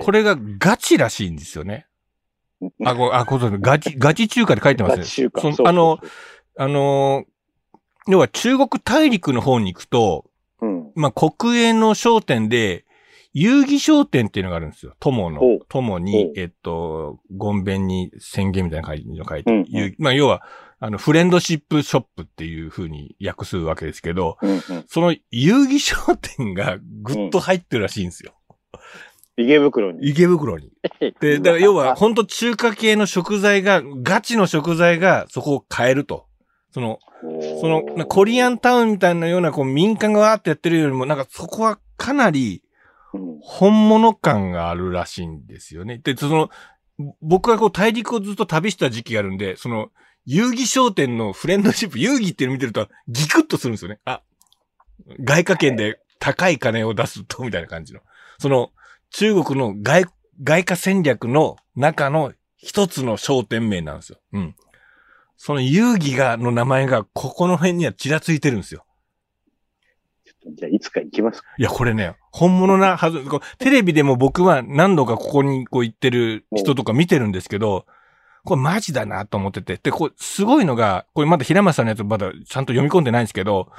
[0.00, 1.86] これがガチらしいんですよね。
[2.84, 4.98] あ、こ、あ、こガチ、ガチ中華で書いてますね。
[5.02, 5.52] ガチ中華。
[5.52, 5.98] そあの、
[6.56, 10.26] あのー、要は中国大陸の方に行くと、
[10.60, 12.84] うん、まあ、国営の商店で、
[13.34, 14.94] 遊戯商店っていうのがあるんですよ。
[15.00, 15.40] 友の。
[15.68, 20.42] 友に、えっと、ゴンベンに宣言みたいな書いて、書いて、うんうん、まあ、要は、
[20.78, 28.34] あの、フレンドシップショップっていう風に訳すわけですけど、うんうん、その遊戯商店がぐっと入ってるらしいんですよ。
[29.36, 30.08] 池袋に。
[30.08, 30.70] 池袋に。
[31.20, 36.26] で、だから要は、ほんと中華系の食材が、ガチの食材がそこを変えると。
[36.70, 36.98] その、
[37.60, 42.63] その、コリアンタウンみたいなようなこう民間がわーってやってるよりも、なんかそこはかなり、
[43.42, 45.98] 本物感があるらしいんですよね。
[45.98, 46.50] で、その、
[47.20, 49.90] 僕がこう大陸をずっと旅した時期があるんで、その、
[50.26, 54.00] 遊戯商店のフレンドシップ、遊戯っていうの見てるとギクッとするんですよね。
[54.04, 54.22] あ、
[55.20, 58.00] 外貨圏で高い金を出すと、みたいな感じの。
[58.38, 58.70] その、
[59.10, 60.06] 中国の外、
[60.42, 64.18] 外貨戦略の中の一つの商店名なんですよ。
[64.32, 64.56] うん。
[65.36, 68.86] その遊戯が、の名前がここの辺にはちらついてるんですよ。
[70.46, 71.48] じゃあ、いつか行きますか？
[71.58, 73.24] いや、これね、本物なはず、
[73.58, 77.86] テレビでも僕は何度かここにこう行ってる人とか見てるんですけど、
[78.44, 79.78] これマジだなと思ってて。
[79.80, 83.70] で、これすごいのが、これまだ平松さんのやつまだちゃんと読み込んでないんですけど、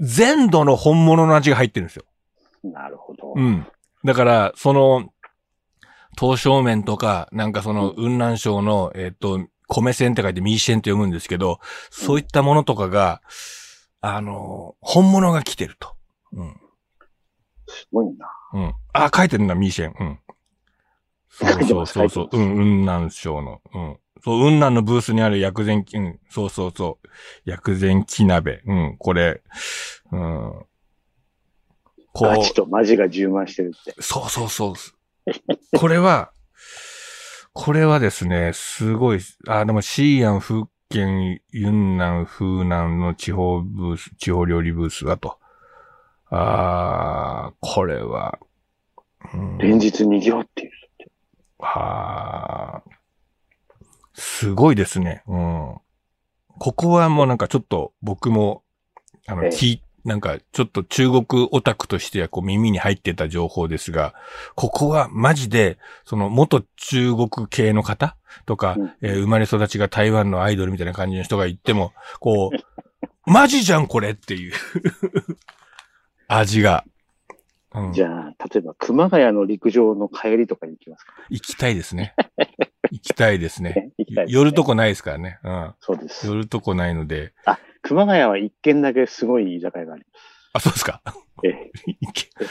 [0.00, 2.04] 全土の本物の味が入ってるんですよ。
[2.64, 3.34] なるほど。
[3.36, 3.64] うん。
[4.04, 5.08] だから、その、
[6.18, 13.22] 東正面とか、なんかその、雲南省の、えっ、と、米線って書いてミーシェンって読むんですけど、そういったものとかが、
[14.00, 15.94] あの、本物が来てると。
[16.32, 16.60] うん。
[17.66, 18.28] すごいな。
[18.52, 18.74] うん。
[18.92, 19.94] あ、書いてるんだ、ミーシェン。
[19.98, 20.18] うん。
[21.28, 22.28] そうそうそうそう。
[22.32, 23.60] うん、雲南省の。
[23.74, 23.96] うん。
[24.24, 27.08] そう、雲南のブースにある薬膳、うん、そうそうそう。
[27.44, 28.62] 薬膳木鍋。
[28.66, 29.42] うん、これ、
[30.12, 30.20] うん。
[32.12, 32.28] こう。
[32.28, 33.94] ガチとマジが充満してるって。
[34.00, 34.74] そうそうそう。
[35.78, 36.32] これは、
[37.52, 45.38] これはですね、すごい、あ、でもシーアン風県ユンナン、フーナンの地方ブース、地方料理ブースだと。
[46.34, 48.38] ああ、これは、
[49.32, 51.10] うん、連日賑わっているって。
[51.58, 52.82] はあ、
[54.14, 55.22] すごいですね。
[55.26, 55.76] うん。
[56.58, 58.62] ここはもうなんかちょっと僕も、
[59.26, 64.14] あの、聞いなんか、ちょっと中国オタクとしてはこう耳に入ってた情報ですが、
[64.54, 74.52] ここはマジで、その元中国系の方とか、うん、えー、生まれ育ちが台湾のアイドルみたいな感じの人が言っても、こう、マジじゃんこれっていう
[76.28, 76.84] 味が。
[77.74, 81.12] うん、じゃあ、例えば熊谷の陸上の帰りとかに行きますか？
[81.28, 82.14] 行きたいですね。
[82.92, 83.90] 行きたいですね。
[83.98, 85.40] 行きたい寄るとこないですからね。
[85.42, 85.74] うん。
[85.80, 86.26] そうです。
[86.26, 87.32] 寄るとこないので。
[87.46, 90.22] あ、熊谷は一軒だけすごい居酒屋があります。
[90.52, 91.02] あ、そうですか？
[91.42, 91.72] ええ。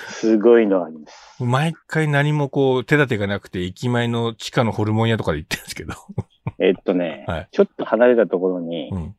[0.10, 1.42] すごいのあります。
[1.42, 5.94] 毎回何もこう、手立てがなくて、駅前の地下のホルモン屋とかで行ってるんですけど。
[6.60, 9.16] えっとね、 はい、ちょっと離れたところに、うん、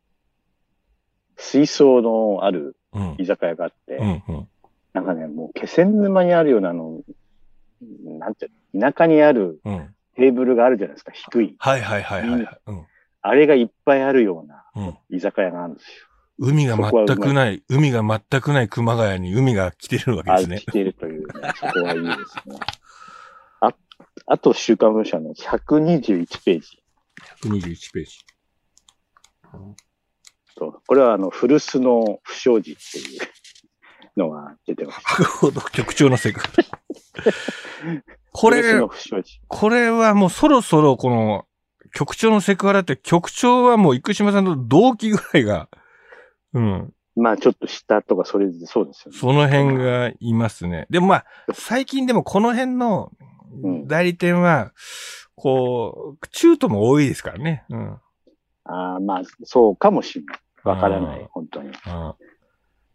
[1.36, 2.76] 水槽のある
[3.18, 4.48] 居酒屋があって、うんうん、
[4.92, 7.00] なんかね、もう気仙沼にあるような、あの、
[8.18, 9.60] なんて田舎にある
[10.16, 11.56] テーブルがあるじゃないですか、低い。
[11.58, 12.86] はいはいはいはい、うん。
[13.22, 15.94] あれがいっぱいあるような居酒屋があるんですよ。
[16.38, 20.60] 海が全くない、海が全くない熊谷に海が来てるわけですね。
[20.60, 22.58] 来てるという、ね、そこはいいですね。
[23.60, 23.72] あ、
[24.26, 26.82] あと週刊文社の121ページ。
[27.42, 28.24] 121ページ。
[30.54, 33.20] とこれはあの、古巣の不祥事っていう
[34.16, 35.00] のが出てます。
[35.12, 36.40] なるほど、局長のセク。
[38.32, 38.62] これ、
[39.48, 41.46] これはもうそろそろこの、
[41.94, 45.68] 局長のセクハラって局長はもう生島さんと同期ぐらいが
[46.54, 46.94] うん。
[47.16, 49.18] まあちょっと下とかそれでそうですよね。
[49.18, 50.86] その辺がいますね。
[50.90, 53.12] でもまあ、最近でもこの辺の
[53.86, 54.72] 代理店は、
[55.36, 57.64] こう、中途も多いですからね。
[57.68, 58.00] うん。
[58.64, 60.38] ああ、まあ、そうかもしれない。
[60.64, 61.70] わからない、本当に。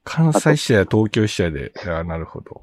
[0.04, 2.62] 関西支社や東京支社で、あなるほど。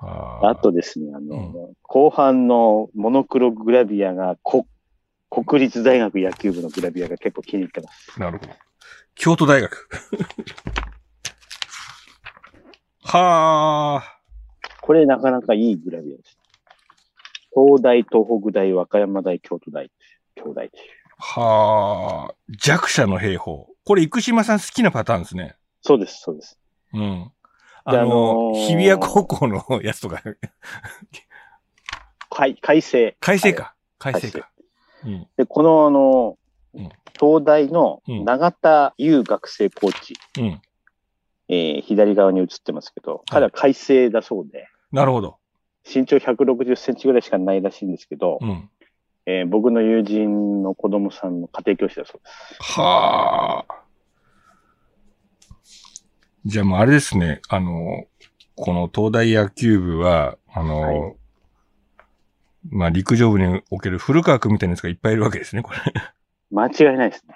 [0.00, 4.66] あとですね、あの、うん、後半のモノクログラビアが、こ
[5.30, 8.18] 国立大学野球部のグラビアが結構気に入ってます。
[8.18, 8.52] なるほど。
[9.14, 9.88] 京都大学。
[13.02, 14.18] はあ。
[14.80, 16.38] これなかなかいいグラビアです。
[17.52, 19.90] 東大、東北大、和歌山大、京都大、
[20.34, 20.70] 京大
[21.18, 22.34] はあ。
[22.48, 23.68] 弱者の兵法。
[23.88, 25.56] これ、生島さん好きなパターンですね。
[25.80, 26.58] そうです、そうです。
[26.92, 27.32] うん。
[27.84, 30.22] あの、あのー、日比谷高校のやつとか
[32.28, 33.16] 改、 改正。
[33.18, 33.74] 改正か。
[33.98, 34.50] 改正か。
[35.06, 36.38] うん、で、この、あの、
[37.18, 40.60] 東大の永田優学生コーチ、うん、
[41.48, 45.38] えー、左側に映ってますけど、彼は改正だそうで、なるほど。
[45.86, 48.68] 身長160センチぐらいしかないらしいんですけど、うん、
[49.30, 52.72] えー、僕の友人の子供さんの家庭教師だそうです。
[52.78, 53.74] はあ。
[56.46, 58.06] じゃあもうあれですね、あの、
[58.54, 61.16] この東大野球部は、あの、はい、
[62.70, 65.78] まあ陸上部における古川君みたいなやつがいっぱいいるわけですね、これ。
[66.50, 67.34] 間違いないですね。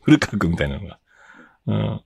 [0.00, 0.98] 古川君みたいなのが。
[1.66, 2.04] うん。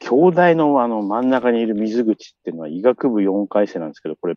[0.00, 4.34] 兄弟のあの真ん中にいる水口っていうのは医学部4回生なんですけど、これ、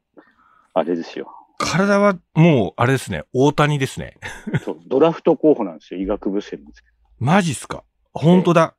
[0.76, 1.34] あれですよ。
[1.58, 4.18] 体はもう、あれですね、大谷ですね。
[4.64, 6.96] そう、ドラフト候補なんですよ、医学部生なんですけど。
[7.20, 7.84] マジっすか？
[8.14, 8.76] 本当だ。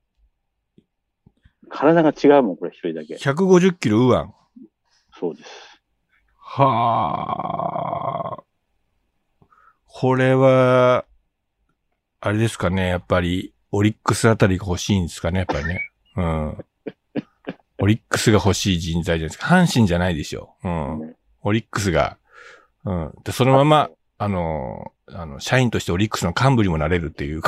[1.69, 3.17] 体が違うもん、これ一人だけ。
[3.17, 4.27] 150キロ右腕。
[5.19, 5.51] そうです。
[6.41, 8.43] はあ。
[9.87, 11.05] これは、
[12.21, 15.91] あれですかね、やっぱり、オリックスあたりが欲しいんですかね、やっぱりね。
[16.17, 16.65] うん。
[17.81, 19.47] オリックスが欲しい人材じゃないですか。
[19.47, 20.57] 阪神じゃないでしょ。
[20.65, 21.17] うん。
[21.43, 22.18] オリックスが、
[22.89, 23.13] うん。
[23.23, 27.43] で、そのまま、あの、あの、社員としてオリックスの幹部にもなれるっていう。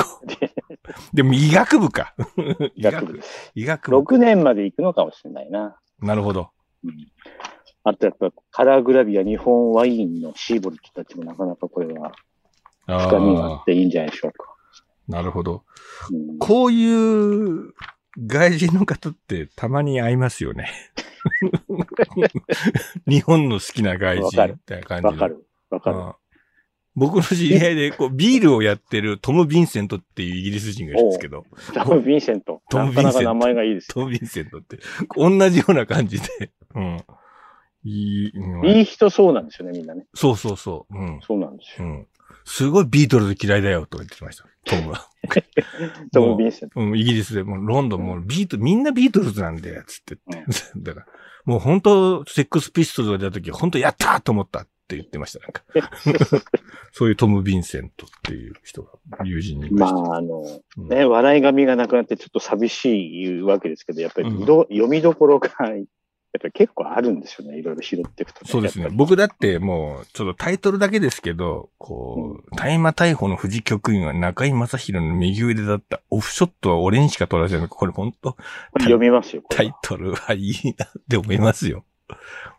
[1.14, 2.14] でも医学部か。
[2.76, 3.20] 医学部。
[3.55, 3.98] 医学部。
[3.98, 5.76] 6年まで行くのかもしれないな。
[6.00, 6.50] なるほど。
[6.85, 6.92] うん、
[7.85, 12.12] あとやっぱカラーグラビア日本ワインのシーボルトたちもなかなかこれは
[12.87, 14.55] 深みがあっていいんじゃないでしょうか。
[15.09, 15.64] なるほど。
[16.11, 17.74] うん、こういう
[18.18, 20.70] 外人の方ってたまに会いますよね。
[23.07, 25.07] 日本の好きな外人って感じ。
[25.07, 25.46] わかる。
[25.70, 25.96] わかる。
[26.96, 31.46] 僕の知り合いで、こう、ビールをやってるトム・ヴィンセントっていうイギリス人がいるんですけど。
[31.73, 32.62] トム・ヴィンセント。
[32.68, 33.23] トム・ヴィンセント。
[33.23, 34.79] 名前がいいです、トム・ヴィンセントって。
[35.16, 36.51] 同じような感じで。
[36.75, 37.05] うん。
[37.85, 40.07] いい、うん、いい人そうなんですよね、みんなね。
[40.14, 40.99] そうそうそう。
[40.99, 41.20] うん。
[41.23, 41.88] そうなんですよ。
[41.88, 42.07] うん。
[42.44, 44.44] すごいビートルズ嫌いだよとか言ってました。
[44.64, 45.09] トムは。
[46.12, 46.81] トム・ビンセント。
[46.81, 50.16] うん、イギリスで、もうロンドンもビート、みんなビートルズなんだよ、つって
[50.76, 51.07] だから、
[51.44, 55.62] もう本当セックスピストルが出た時、本当やったと思ったって言ってました、なんか。
[56.92, 58.90] そういうトム・ヴィンセントっていう人が
[59.24, 60.00] 友人にいました。
[60.00, 60.44] まあ、あの、
[60.76, 65.48] うん、ね、笑い神がなくなってちょっと寂しいわけですけど、やっぱり、うん、読みどころが
[66.33, 67.59] やっぱり結構あるんですよね。
[67.59, 68.88] いろいろ拾っていくと、ね、そうですね。
[68.93, 77.69] 僕だってもう、ちょっとタイトルだけですけど、こう、大麻逮捕の富士局員は中井正宏の右腕だったオフショットは俺にしか取らせない。
[77.69, 78.37] これ本当
[78.79, 79.43] 読みますよ。
[79.49, 81.85] タイトルはいいなって思いますよ。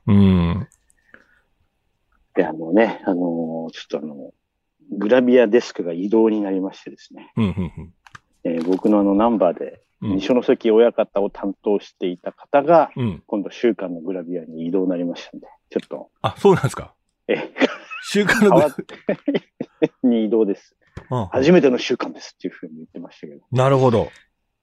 [0.05, 0.67] うん。
[2.35, 4.31] で、あのね、あのー、ちょっとあの、
[4.97, 7.31] グラビアデスクが移動になりましてですね。
[7.37, 7.93] うんうんうん
[8.43, 13.23] えー、僕のあのナンバーで二所ノ関親方を担当していた方が、うん。
[13.27, 16.93] 今度週刊のグラビアに移動になりましたんで、ちょっと、あ、そうなんですか。
[17.27, 17.51] え、
[18.03, 18.85] 週刊の変わって、
[20.03, 20.75] に移動です。
[21.09, 24.09] うん初めての週刊ですっていうふうに言ってましたけど、なるほど。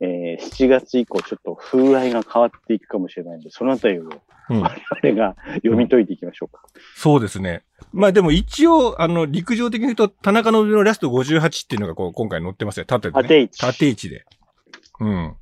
[0.00, 4.04] えー7月以降ちょっと風合いが変わっていくかもしれないんで、そのあたりを
[4.50, 4.62] うん。
[4.62, 6.62] 我々が読み解いていきましょうか。
[6.96, 7.64] そうですね。
[7.92, 12.86] まあでも一応、あの、陸上的に言うと、田中ののラスト58っていうのがこう今回載ってますよ。
[12.86, 13.22] 縦で、ね。
[13.22, 13.58] 縦位置。
[13.60, 14.24] 縦位置で。
[15.00, 15.36] うん。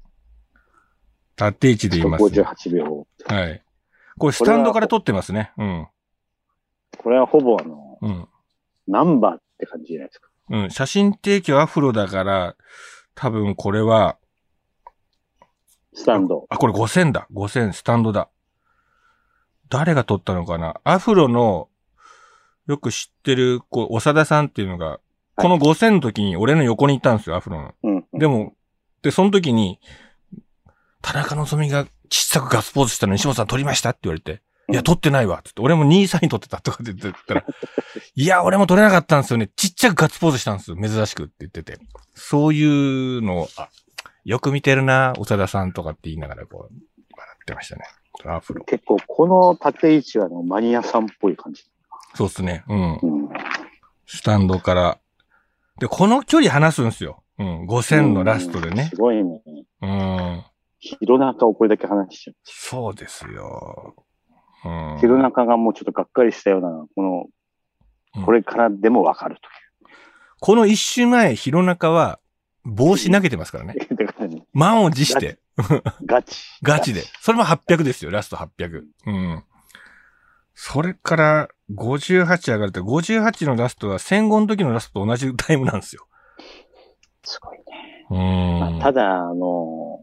[1.36, 2.42] 縦位置で言います、ね。
[2.42, 3.06] 58秒。
[3.26, 3.62] はい。
[4.18, 5.52] これスタンドから撮ってますね。
[5.58, 5.88] うん。
[6.98, 8.28] これはほぼあの、うん。
[8.86, 10.28] ナンバーって感じじゃないですか。
[10.50, 10.70] うん。
[10.70, 12.56] 写真提供アフロだから、
[13.14, 14.18] 多分これは、
[15.92, 16.46] スタンド。
[16.50, 17.26] あ、これ5000だ。
[17.32, 18.28] 5000スタンドだ。
[19.68, 21.68] 誰が撮ったのかなアフロの、
[22.66, 25.00] よく知ってる、こう、長田さんっていうのが、
[25.36, 27.74] この5000の時に俺の横にいたんですよ、アフロの。
[27.82, 28.06] うん。
[28.12, 28.54] でも、
[29.02, 29.80] で、その時に、
[31.02, 35.40] 田中希実が小さくガッツポーズしたのに西本さん撮りましたって言われて、いや、うん撮ってないわ。
[35.44, 37.44] つって、俺も2位サイン撮ってたとかって言ってたら、
[38.16, 39.48] いや、俺も撮れなかったんですよね。
[39.54, 40.76] ちっちゃくガッツポーズしたんですよ。
[40.76, 41.78] 珍しくって言ってて。
[42.14, 43.68] そういうのを、あ、
[44.24, 46.74] よく見てるな、長田さんとかって言いながらこう、
[47.16, 47.85] 笑ってましたね。
[48.24, 48.64] アフロ。
[48.64, 51.64] 結構この縦位置はあのマニアさんっぽい感じ。
[52.14, 52.64] そうっすね。
[52.68, 52.98] うん。
[53.02, 53.28] うん。
[54.06, 54.98] スタンドから。
[55.78, 57.22] で、この距離離すんですよ。
[57.38, 57.66] うん。
[57.66, 58.96] 5000のラストでねす。
[58.96, 59.42] ごいね。
[59.83, 60.44] うん。
[60.79, 63.94] 弘中をこれだけ話しちゃそうですよ。
[64.64, 64.99] うんう。。
[65.01, 67.25] 弘中がもうちょっとがっかりしたような、この
[68.16, 69.37] うん、これからでもわかる
[70.40, 72.18] この一周前、弘中は、
[72.64, 73.75] 帽子投げてます からね、
[74.53, 75.38] 満を持して、
[76.05, 76.42] ガチ。
[76.62, 77.03] ガチ で。
[77.20, 78.83] それも800ですよ、ラスト800。
[79.07, 79.44] うん。
[80.55, 86.07] それから、58上がると、58のラストは戦後の時のラストと同じタイムなんですよ。
[87.26, 88.06] すごいね。
[88.10, 88.60] うん。
[88.60, 90.00] まあただ、あの、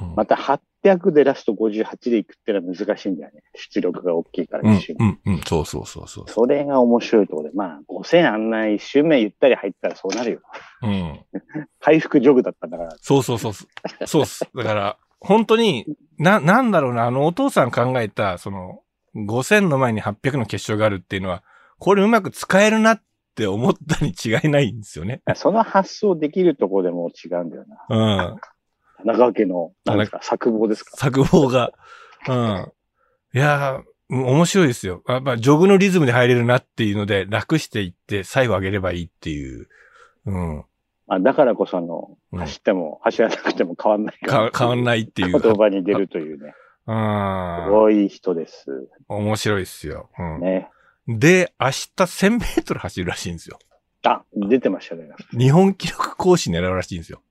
[0.00, 3.42] うんまた800でラスト58でいくってのは難しいんだよね。
[3.54, 6.24] 出力が大きいからうん一瞬。、うん、うん、そうそうそうそう。
[6.28, 10.40] それが面白いところで、まあ、5000あんな一周目ゆったり入ったらそうなるよ。
[10.82, 11.20] うん。
[11.78, 12.96] 回復ジョグだったんだから。
[13.02, 13.66] そうそうそうそ
[14.00, 14.06] う。
[14.06, 14.48] そうっす。
[14.54, 15.86] だから、本当に、
[16.18, 18.80] な、なんだろうな、あの、お父さん考えた、その、
[19.14, 21.44] 5000の前に800の決勝があるっていうのは、
[21.78, 23.02] これうまく使えるなっ
[23.34, 25.22] て思ったに違いないんですよね。
[25.34, 28.30] その発想できるところでも違うんだよな。
[28.30, 28.36] うん。
[28.98, 30.96] 田中家の、なんですか、作望ですか。
[30.96, 31.72] 作望が。
[32.28, 32.72] うん。
[33.34, 35.02] いやー、面白いですよ。
[35.08, 39.68] やっぱ、ジョグのリズムで入れるなっていうので、楽していって、最後上げればいいっていう。
[40.26, 40.64] うん。
[41.08, 44.50] あだからこそ、あの、うん走っても、走らなくても変わんないから。
[44.50, 45.40] か変わんないっていう。
[45.40, 46.52] 言葉に出るというね。
[46.84, 47.70] す うん。
[47.70, 48.88] ごい人です。
[49.08, 50.10] 面白いですよ。
[50.18, 50.40] うん。
[50.40, 50.68] ね。
[51.08, 53.58] で、明日1000メートル走るらしいんですよ。
[54.04, 55.08] あ、出てましたね。
[55.36, 57.22] 日本記録更新狙うらしいんですよ。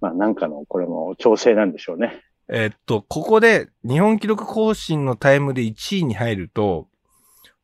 [0.00, 2.22] まあ、なんかの、これも調整なんでしょうね。
[2.48, 6.88] えーっと、ここで日本記録更新のタイムで1位に入ると、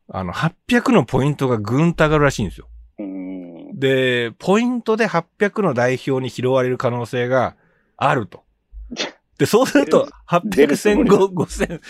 [0.08, 2.68] あの、800のポイントがぐんと上がるらしいんですよ。
[3.74, 7.56] で、ポイントで800の代表に拾われる可能性が
[7.96, 8.44] あると。
[9.38, 11.80] で、そうすると、800、出るつもり1500、5000。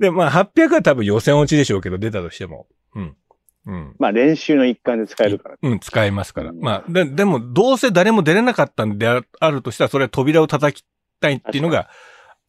[0.00, 2.66] で、まあ、800は多分予選落ちでしょうけど、出たとしても。
[2.94, 3.16] うん。
[3.66, 3.96] うん。
[3.98, 5.56] まあ、練習の一環で使えるから。
[5.62, 6.50] うん、使えますから。
[6.50, 10.86] うんまあ、で、でも、どうせ誰も出れなかったんでああるとしたら、それは扉を叩き
[11.20, 11.90] たいっていうのが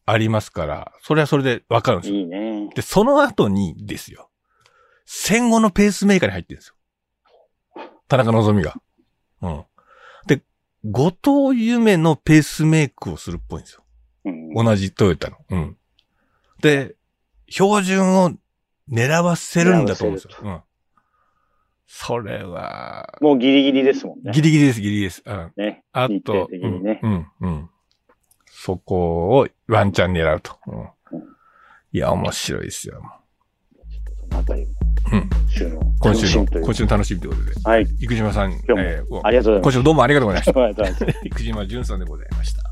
[0.06, 2.20] ありますから、それはそれでわかるんですよ。
[2.20, 2.70] いいね。
[2.74, 4.30] で、その後にですよ。
[5.04, 6.74] 戦後のペースメーカーに入ってるんですよ。
[8.08, 8.74] 田中希実が。
[9.42, 9.64] うん。
[10.26, 10.42] で、
[10.84, 13.84] 後藤夢のペースメイクをするっぽいんですよ。
[14.24, 14.54] うん。
[14.54, 15.36] 同じトヨタの。
[15.50, 15.76] うん。
[16.62, 16.96] で、
[17.52, 18.32] 標準を
[18.90, 20.30] 狙わせるんだと思うんですよ。
[20.42, 20.60] うん。
[21.86, 24.32] それは、もうギリギリですもんね。
[24.32, 25.22] ギリギリです、ギリギリです。
[25.26, 25.52] うん。
[25.56, 25.84] ね。
[25.92, 27.70] あと、ねうん、うん、うん。
[28.46, 30.56] そこをワンチャン狙うと。
[30.66, 30.88] うんうん
[31.94, 33.02] いや、面白いですよ。
[34.30, 34.72] あたりも
[35.12, 35.30] うん。
[36.00, 37.68] 今週の、今週の楽しみということで。
[37.68, 37.86] はい。
[38.00, 40.56] 生島さん、今日もえーありがとうございま今週もどうもありがとうございましす。
[40.58, 41.20] ありがとうございます。
[41.20, 41.36] た。
[41.36, 42.62] 生島淳さんでございました。